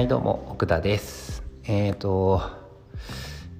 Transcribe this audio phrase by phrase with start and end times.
[0.00, 1.42] はいどうも奥田です。
[1.64, 2.40] えっ、ー、と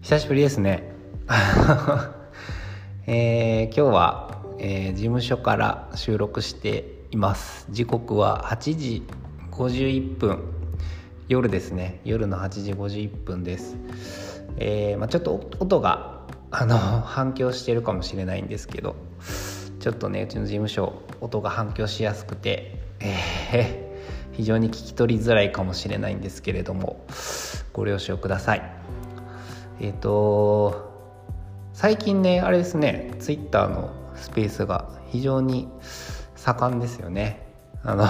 [0.01, 0.91] 久しぶりですね。
[3.07, 7.67] えー、今日は、えー、事務所から収録しています。
[7.69, 9.07] 時刻は8時
[9.51, 10.39] 51分。
[11.29, 12.01] 夜ですね。
[12.07, 13.77] 夜の8時51分です。
[14.57, 18.97] えー、まあ、ちょっと音があの反響してるかもしれないんですけど
[19.79, 23.90] ちょっとねうちの事務所音が反響しやすくてえー
[24.41, 27.05] 非常に聞き取りづらいかもしれないんですけれども
[27.75, 28.63] ご了承ください。
[29.81, 30.91] えっ、ー、と
[31.75, 35.69] 最近ねあれですねツイッターのスペースが非常に
[36.37, 37.49] 盛んですよね。
[37.83, 38.07] あの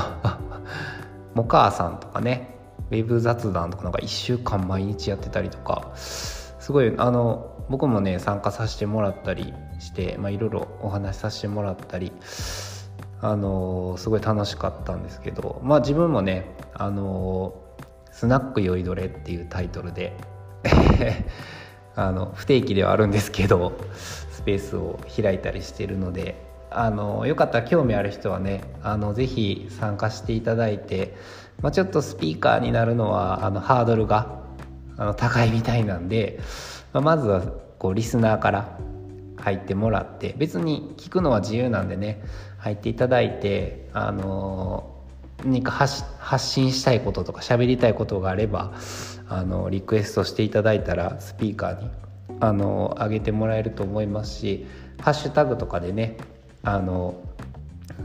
[1.35, 2.55] モカーさんとかね
[2.93, 12.12] ウェブ雑談とかなんか1週間毎日やってたりとかすごいあの僕もね参加させてもらったりしていろいろお話しさせてもらったり
[13.23, 17.54] あのすごい楽しかったんですけどまあ自分もねあの
[18.12, 20.16] スナック酔いどれっていうタイトルで
[21.96, 31.15] あの不定期ではあるんですけどスペースを開いたりしてるのであのよかったら興味ある人はねあのぜひ参加していただいて、
[31.62, 34.40] まあ、ちょっとスピーカーになるのはあのハードルが
[34.96, 36.38] あの高いみたいなんで、
[36.93, 37.43] まあ、まずは
[37.79, 38.79] こうリスナーから
[39.41, 42.23] 入ってもらって別に聞くのは自由なんでね
[42.59, 44.95] 入っていただいてあの
[45.45, 48.74] 何か発信したいこととか喋りたいことがあれば
[49.29, 51.91] あのリクエストしていただいたらスピーカーに
[52.41, 54.66] あの上げてもらえると思いますし
[55.01, 56.16] ハッシュタグとかでね
[56.63, 57.23] あの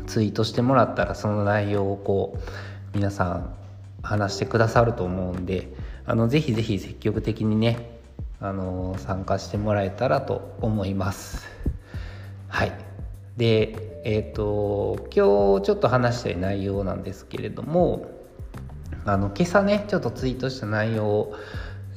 [0.07, 3.55] ツイートしてもらったらその内容をこう皆さん
[4.01, 5.73] 話してくださると思うんで
[6.05, 7.94] あのぜひぜひ積極的にね
[8.39, 11.47] あの参加してもらえたらと思います。
[12.47, 12.71] はい。
[13.37, 18.09] でえっ、ー、と今日ちょっと話したい内容なんですけれども
[19.05, 21.35] あの今朝ねちょっとツイートした内容を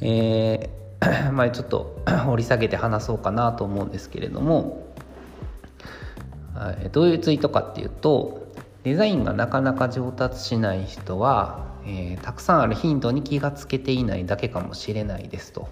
[0.01, 4.87] えー、 まあちょっと 掘り下げて話そうかなと思うんですけれども
[6.93, 8.49] どういうツイートかっていうと
[8.83, 15.69] デザインがなかなか上達しない人は、えー、たくさんあるヒントに気がつけていないだけかもしれないですと。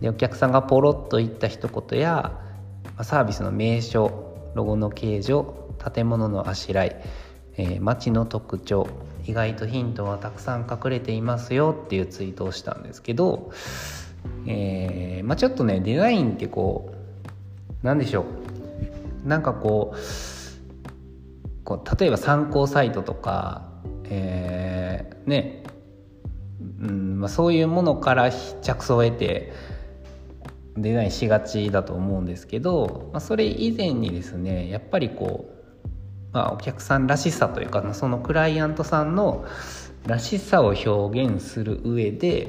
[0.00, 2.38] でお客さんがポロッと言った一言や
[3.02, 6.96] サービスの名称ロゴの形状建物のあしらい、
[7.56, 8.88] えー、街の特徴
[9.24, 13.50] 意外とヒントはたくさん隠れていますよっていうツイートをしたんですけど、
[14.46, 16.94] えー、まあ、ちょっとねデザインってこ
[17.82, 18.24] うなんでしょ
[19.24, 19.98] うなんかこう
[21.64, 23.68] こう例えば参考サイトとか、
[24.04, 25.64] えー、ね
[26.80, 29.52] うんまあ、そういうものから着想を得て
[30.76, 35.48] デザインしがちだと思うんですけど、まあ、それ以前にですねやっぱりこ
[35.84, 35.88] う、
[36.32, 39.46] まあ、お客さんらしさというかそのクライアントさんの
[40.06, 42.48] らしさを表現する上で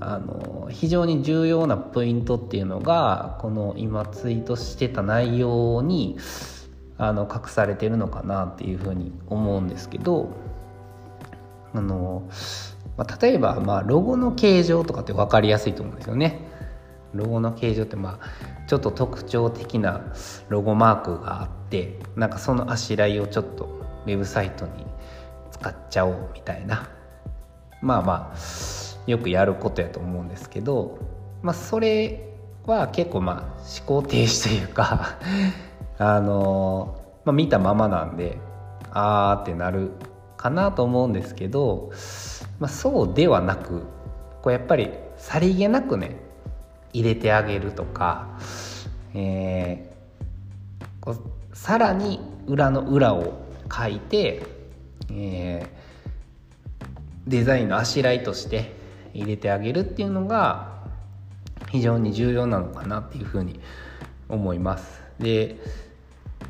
[0.00, 6.18] あの非常に重要なポイントっていうのがこの今ツイートしてた内容に
[6.98, 10.34] あの隠されてるのかなっていうふうに思うんですけど
[11.74, 12.28] あの、
[12.96, 16.51] まあ、例えば、まあ、ロゴの形状とかって分かりやすいと思うんですよね。
[17.14, 20.12] ロゴの形状ってまあちょっと特徴的な
[20.48, 23.64] ロゴマークがあってなんかそのあしらいをちょっと
[24.06, 24.86] ウェブサイトに
[25.50, 26.88] 使っちゃおうみたいな。
[27.82, 30.98] まあまあよくやることやと思うんですけど、
[31.42, 32.28] まあ、それ
[32.66, 35.18] は結構まあ思考停止というか
[35.98, 38.38] あの、まあ、見たままなんで
[38.92, 39.90] あーってなる
[40.36, 41.90] かなと思うんですけど、
[42.60, 43.82] まあ、そうではなく
[44.42, 46.16] こうやっぱりさりげなくね
[46.92, 48.38] 入れてあげるとか、
[49.14, 54.42] えー、こうさらに裏の裏を書いて、
[55.10, 58.72] えー、デザインのあしらいとして
[59.14, 60.72] 入れてあげるっていうのが
[61.70, 63.60] 非常に重要なのかなっていうふうに
[64.28, 65.02] 思います。
[65.18, 65.58] で、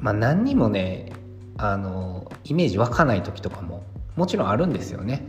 [0.01, 1.13] まあ、何にもね
[1.59, 3.85] あのイメージ湧かない時とかも
[4.17, 5.23] もちろんあるんですよね。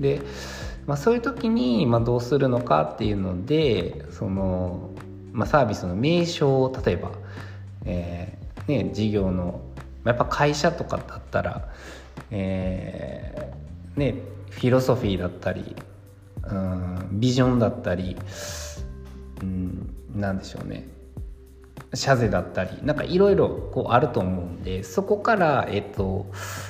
[0.00, 0.20] で
[0.88, 4.90] まあ、そういう時に、まあ、どうするのかっていうのでその、
[5.32, 7.12] まあ、サービスの名称を例えば、
[7.84, 9.60] えーね、事業の
[10.04, 11.68] やっぱ会社とかだったら、
[12.30, 14.14] えーね、
[14.48, 15.76] フィロソフィーだったり、
[16.50, 18.16] うん、ビジョンだったり、
[19.42, 20.88] うん、なんでしょうね。
[21.92, 26.26] シャゼだったりなんかいろいろあると思うんでそこから、えっと、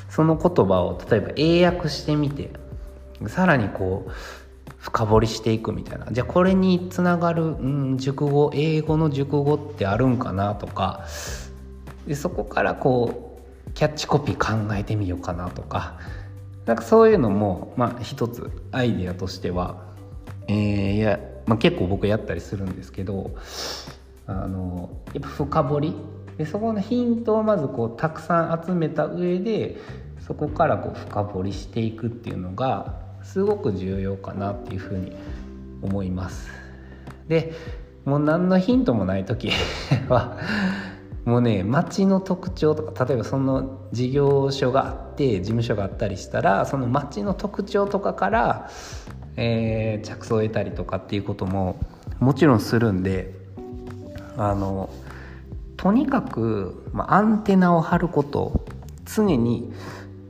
[0.09, 2.51] その言葉を例えば英訳してみて
[3.27, 4.11] さらにこう
[4.79, 6.07] 深掘りしていくみたいな。
[6.11, 11.05] じゃあこれにつながる、うん、熟語英語の熟語ってあるんかなとか。
[12.07, 13.35] でそこからこ
[13.69, 15.99] うキャッチコピー考えてみようかなとか。
[16.69, 19.87] なんかそういうのも、まあ、一つアイディアとしては、
[20.49, 23.31] えー、いや、まあ、結構僕やったりするんですけど
[24.27, 25.95] あのやっぱ深掘り。
[26.37, 29.77] でそこのヒントをまずこうたくさん集めた上で
[30.25, 32.95] そこからこう深掘りしていくっていうのが
[33.33, 35.13] すごく重要かなっていうふうに
[35.83, 36.49] 思います。
[37.29, 37.53] で
[38.07, 39.51] もう何のヒントもない時
[40.09, 40.39] は
[41.27, 48.71] もうね町の特徴とか例えばその事業所があって事務所があったりしたらその町の特徴とかから、
[49.37, 51.79] えー、着想を得たりとかっていうことも
[52.21, 53.35] もちろんするんで
[54.39, 54.89] あの
[55.77, 58.65] とにかく、まあ、アンテナを張ること
[59.05, 59.71] 常に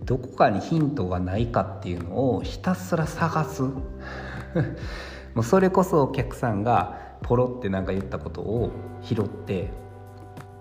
[0.08, 3.62] どこかにヒントがないかっていうのをひたすら探す。
[5.34, 8.70] もうそれこそお客さんがポロって何か言ったことを
[9.02, 9.70] 拾って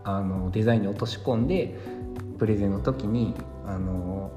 [0.04, 1.80] あのデザインに落とし込んで
[2.38, 3.36] プレゼンの時に
[3.66, 4.32] あの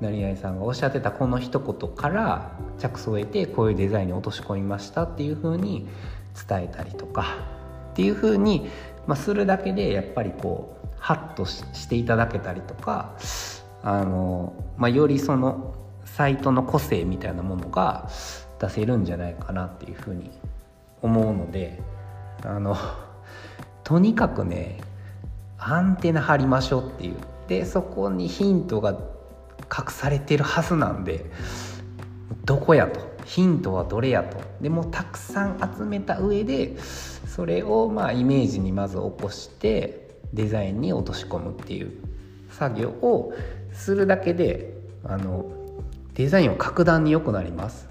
[0.00, 5.86] 成合さんがおっしゃってたこの一言から着想を得てこういうデザインに落とし込みましたっていう風に
[6.48, 7.24] 伝えたりとか
[7.92, 8.68] っていう風に、
[9.06, 13.14] まあ、するだけでやっぱりこうハッとしていただけたりとか
[13.82, 15.74] あの、まあ、よりその
[16.04, 18.08] サイトの個性みたいなものが
[18.58, 20.30] 出せるんじゃないかなっていう風に
[21.02, 21.80] 思うので
[22.42, 22.76] あの
[23.84, 24.80] とにかくね
[25.58, 27.16] アンテナ張りましょうっていう。
[27.48, 31.30] でそこにヒントが隠されてるはずなんで
[32.44, 33.10] どこやと。
[33.26, 34.40] ヒントはどれやと。
[34.60, 41.92] でもたくさん集めた上でそれをまあイメージにまず起こしてデザインに落とし込むっていう
[42.50, 43.32] 作業を
[43.72, 44.72] するだけで
[45.04, 45.50] あの
[46.14, 47.88] デザインは格段に良くなります。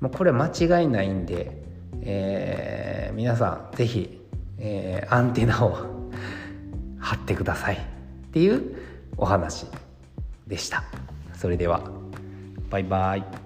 [0.00, 1.62] もうこれは間違いないんで、
[2.02, 4.20] えー、皆さん是非、
[4.58, 5.76] えー、アンテナを
[6.98, 7.76] 貼ってください。
[7.76, 7.78] っ
[8.32, 8.76] ていう
[9.16, 9.66] お話
[10.46, 10.82] でした。
[11.34, 11.80] それでは
[12.70, 13.43] バイバイ。